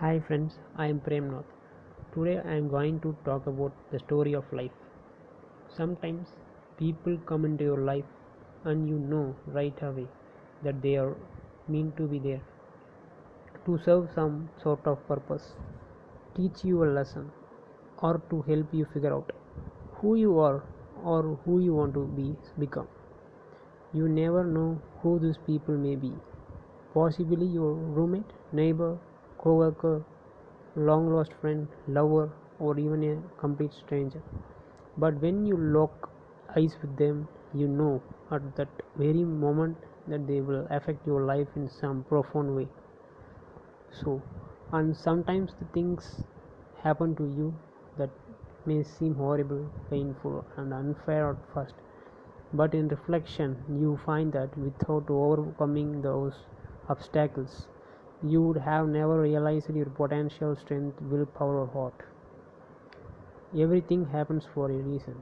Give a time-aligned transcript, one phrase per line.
[0.00, 1.48] Hi friends, I am Premnath.
[2.14, 4.70] Today I am going to talk about the story of life.
[5.76, 6.28] Sometimes
[6.78, 8.06] people come into your life
[8.64, 10.06] and you know right away
[10.62, 11.14] that they are
[11.68, 12.40] meant to be there
[13.66, 15.52] to serve some sort of purpose,
[16.34, 17.30] teach you a lesson,
[17.98, 19.30] or to help you figure out
[19.96, 20.62] who you are
[21.04, 22.88] or who you want to be become.
[23.92, 26.14] You never know who these people may be.
[26.94, 28.96] Possibly your roommate, neighbor,
[29.40, 30.04] co-worker,
[30.76, 34.22] long lost friend, lover, or even a complete stranger.
[34.98, 36.10] But when you lock
[36.56, 39.76] eyes with them, you know at that very moment
[40.08, 42.68] that they will affect your life in some profound way.
[43.92, 44.22] So,
[44.72, 46.24] and sometimes the things
[46.82, 47.54] happen to you
[47.98, 48.08] that
[48.64, 51.74] may seem horrible, painful, and unfair at first.
[52.54, 56.34] But in reflection, you find that without overcoming those
[56.88, 57.66] obstacles,
[58.22, 61.94] you would have never realized your potential strength, willpower, or heart.
[63.54, 65.20] Everything happens for a reason.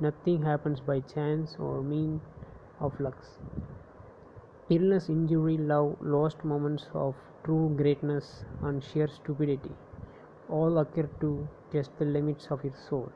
[0.00, 2.20] Nothing happens by chance or mean
[2.80, 3.16] of luck.
[4.68, 9.70] Illness, injury, love, lost moments of true greatness, and sheer stupidity
[10.50, 13.10] all occur to test the limits of your soul.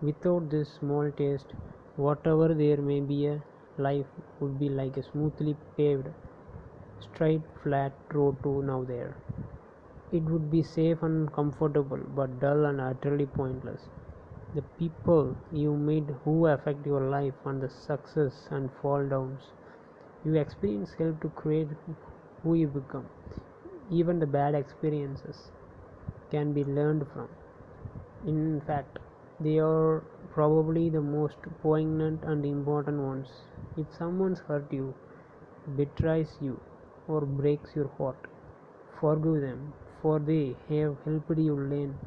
[0.00, 1.52] Without this small taste,
[1.96, 3.42] whatever there may be a
[3.78, 4.06] life
[4.40, 6.08] would be like a smoothly paved,
[7.00, 9.16] straight, flat road to now there.
[10.12, 13.82] It would be safe and comfortable, but dull and utterly pointless.
[14.54, 19.42] The people you meet who affect your life and the success and fall downs
[20.24, 21.68] you experience help to create
[22.42, 23.06] who you become.
[23.90, 25.50] Even the bad experiences
[26.30, 27.28] can be learned from.
[28.26, 28.98] In fact,
[29.40, 33.28] they are probably the most poignant and important ones.
[33.76, 34.94] If someone's hurt you,
[35.76, 36.60] betrays you,
[37.08, 38.16] or breaks your heart,
[39.00, 41.98] forgive them, for they have helped you learn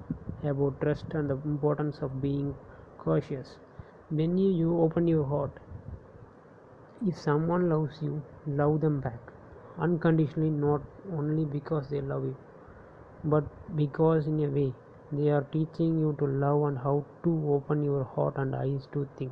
[0.43, 2.55] about trust and the importance of being
[2.97, 3.57] cautious.
[4.09, 5.51] When you, open your heart,
[7.05, 9.19] if someone loves you, love them back
[9.79, 10.81] unconditionally, not
[11.13, 12.35] only because they love you,
[13.23, 13.43] but
[13.75, 14.73] because in a way
[15.11, 19.07] they are teaching you to love and how to open your heart and eyes to
[19.17, 19.31] think.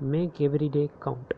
[0.00, 1.34] Make every day count.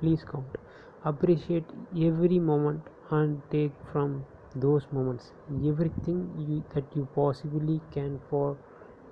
[0.00, 0.65] Please count.
[1.08, 1.64] Appreciate
[1.96, 5.30] every moment and take from those moments
[5.64, 8.58] everything you, that you possibly can for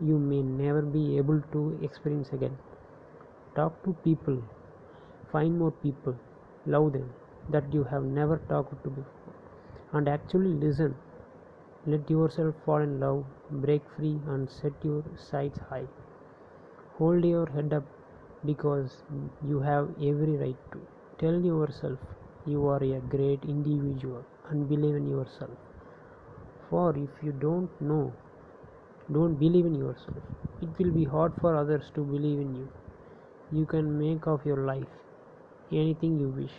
[0.00, 2.58] you may never be able to experience again.
[3.54, 4.42] Talk to people.
[5.32, 6.16] Find more people.
[6.66, 7.14] Love them
[7.48, 9.34] that you have never talked to before.
[9.92, 10.96] And actually listen
[11.86, 15.86] let yourself fall in love, break free, and set your sights high.
[16.98, 17.84] Hold your head up
[18.44, 18.96] because
[19.46, 20.80] you have every right to.
[21.18, 21.98] Tell yourself
[22.46, 25.56] you are a great individual and believe in yourself.
[26.68, 28.12] For if you don't know,
[29.12, 30.22] don't believe in yourself,
[30.62, 32.68] it will be hard for others to believe in you.
[33.52, 34.88] You can make of your life
[35.72, 36.54] anything you wish.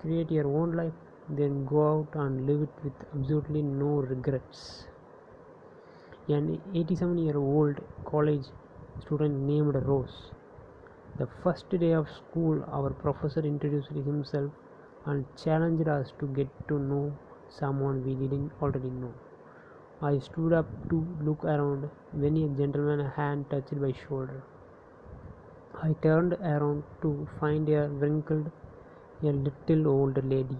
[0.00, 0.92] Create your own life
[1.30, 4.84] then go out and live it with absolutely no regrets.
[6.28, 8.46] An 87 year old college
[9.00, 10.32] student named Rose.
[11.18, 14.52] The first day of school, our professor introduced himself
[15.04, 17.12] and challenged us to get to know
[17.48, 19.12] someone we didn't already know.
[20.00, 24.44] I stood up to look around when a gentleman hand touched my shoulder.
[25.82, 28.52] I turned around to find a wrinkled,
[29.24, 30.58] a little old lady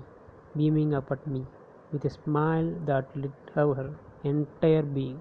[0.56, 1.46] beaming up at me
[1.92, 3.94] with a smile that lit up her
[4.24, 5.20] entire being.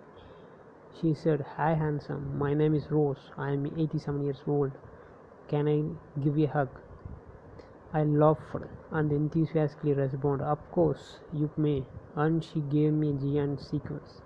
[0.99, 2.39] She said, Hi, handsome.
[2.39, 3.29] My name is Rose.
[3.37, 4.71] I am 87 years old.
[5.47, 5.83] Can I
[6.21, 6.69] give you a hug?
[7.93, 8.55] I laughed
[8.91, 11.83] and enthusiastically responded, Of course, you may.
[12.15, 14.21] And she gave me a giant sequence.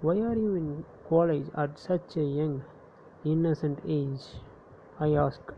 [0.00, 2.62] Why are you in college at such a young,
[3.24, 4.22] innocent age?
[4.98, 5.52] I asked.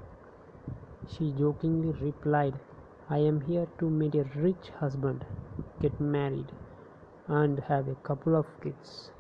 [1.09, 2.55] She jokingly replied,
[3.09, 5.25] I am here to meet a rich husband,
[5.81, 6.50] get married,
[7.28, 9.10] and have a couple of kids.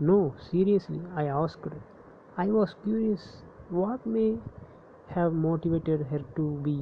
[0.00, 1.66] No, seriously, I asked.
[2.38, 4.36] I was curious what may
[5.08, 6.78] have motivated her to be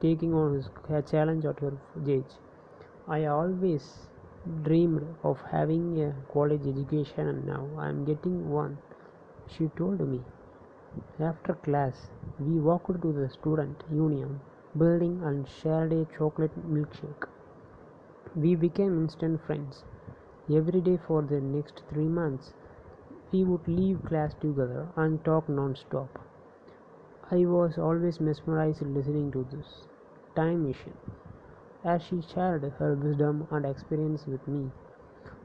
[0.00, 0.68] taking on his
[1.10, 1.72] challenge at her
[2.06, 2.34] age.
[3.08, 4.06] I always
[4.62, 8.78] dreamed of having a college education and now I am getting one,
[9.46, 10.20] she told me.
[11.20, 12.10] After class,
[12.40, 14.40] we walked to the student union
[14.76, 17.28] building and shared a chocolate milkshake.
[18.34, 19.84] We became instant friends.
[20.50, 22.52] Every day for the next three months,
[23.30, 26.18] we would leave class together and talk non stop.
[27.32, 29.86] I was always mesmerized listening to this
[30.36, 30.98] time machine.
[31.82, 34.70] As she shared her wisdom and experience with me,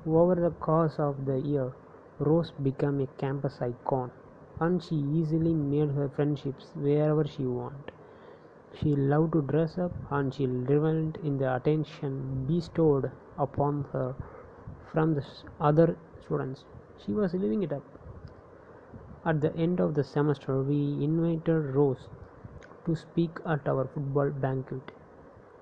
[0.06, 1.72] Over the course of the year,
[2.19, 4.12] Rose became a campus icon,
[4.60, 7.92] and she easily made her friendships wherever she went.
[8.74, 14.16] She loved to dress up, and she revelled in the attention bestowed upon her
[14.92, 15.25] from the
[15.62, 16.66] other students.
[16.98, 17.84] She was living it up.
[19.25, 22.08] At the end of the semester, we invited Rose
[22.86, 24.92] to speak at our football banquet.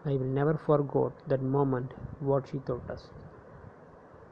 [0.06, 3.10] I will never forget that moment, what she taught us.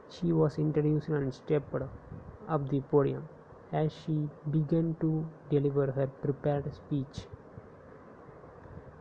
[0.08, 3.28] She was introduced and stepped up the podium
[3.72, 7.26] as she began to deliver her prepared speech.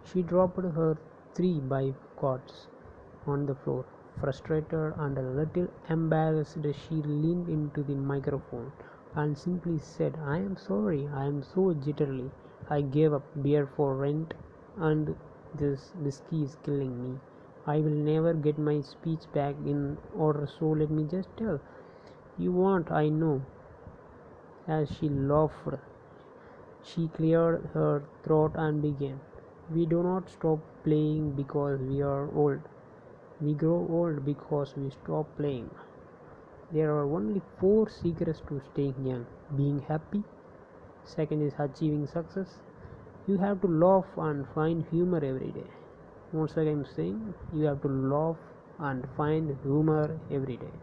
[0.03, 0.97] She dropped her
[1.35, 2.67] three by cards
[3.25, 3.85] on the floor.
[4.19, 8.71] Frustrated and a little embarrassed, she leaned into the microphone
[9.15, 12.31] and simply said, I am sorry, I am so jittery.
[12.69, 14.33] I gave up beer for rent
[14.77, 15.15] and
[15.53, 17.19] this whiskey is killing me.
[17.65, 21.59] I will never get my speech back in order, so let me just tell.
[22.37, 23.41] You want, I know.
[24.67, 25.75] As she laughed,
[26.81, 29.19] she cleared her throat and began.
[29.71, 32.59] We do not stop playing because we are old.
[33.39, 35.69] We grow old because we stop playing.
[36.73, 39.25] There are only four secrets to staying young.
[39.55, 40.23] Being happy,
[41.05, 42.47] second is achieving success,
[43.27, 45.67] you have to laugh and find humor every day.
[46.31, 48.37] Once again i'm saying you have to laugh
[48.79, 50.73] and find humor every day.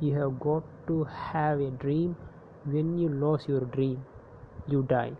[0.00, 2.16] You have got to have a dream.
[2.64, 4.04] When you lose your dream
[4.68, 5.12] you die.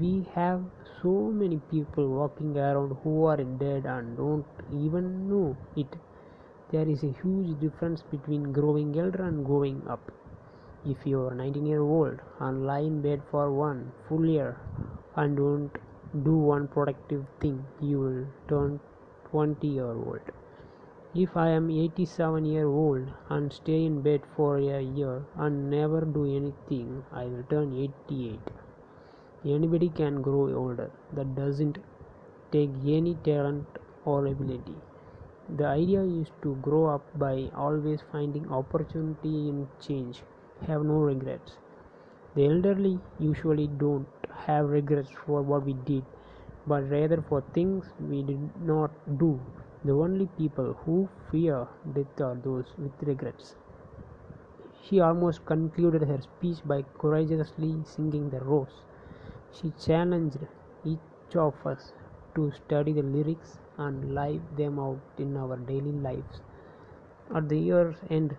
[0.00, 0.62] We have
[1.02, 1.12] so
[1.42, 4.44] many people walking around who are dead and don't
[4.84, 5.86] even know it
[6.72, 10.12] there is a huge difference between growing elder and growing up.
[10.86, 14.56] If you are 19 year old and lie in bed for one full year
[15.16, 15.70] and don't
[16.24, 18.80] do one productive thing you will turn
[19.30, 20.30] 20 year old
[21.22, 26.00] if i am 87 year old and stay in bed for a year and never
[26.16, 28.50] do anything i will turn 88
[29.44, 30.90] anybody can grow older.
[31.14, 31.78] That doesn't
[32.52, 33.66] take any talent
[34.04, 34.74] or ability
[35.56, 40.22] the idea is to grow up by always finding opportunity in change
[40.66, 41.56] have no regrets
[42.34, 44.06] the elderly usually don't
[44.46, 46.04] have regrets for what we did,
[46.66, 49.40] but rather for things we did not do.
[49.84, 53.56] The only people who fear death are those with regrets.
[54.82, 58.82] She almost concluded her speech by courageously singing the rose.
[59.52, 60.38] She challenged
[60.84, 61.92] each of us
[62.34, 66.40] to study the lyrics and live them out in our daily lives.
[67.34, 68.36] At the year's end,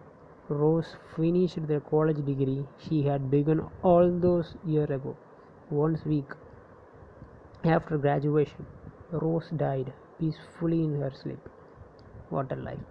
[0.49, 5.15] Rose finished the college degree she had begun all those years ago.
[5.69, 6.31] One week
[7.63, 8.65] after graduation,
[9.11, 11.49] Rose died peacefully in her sleep.
[12.29, 12.85] What a life!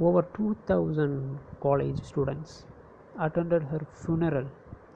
[0.00, 2.64] Over 2000 college students
[3.18, 4.46] attended her funeral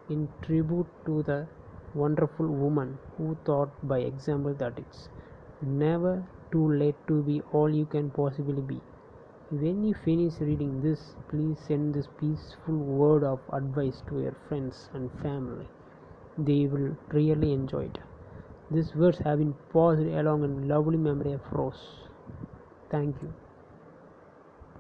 [0.09, 1.47] in tribute to the
[1.95, 5.09] wonderful woman who taught by example that it's
[5.63, 6.15] never
[6.53, 8.81] too late to be all you can possibly be.
[9.51, 14.89] When you finish reading this, please send this peaceful word of advice to your friends
[14.95, 15.67] and family.
[16.39, 17.99] They will really enjoy it.
[18.71, 21.85] These words have been passed along in lovely memory of Rose.
[22.91, 23.33] Thank you.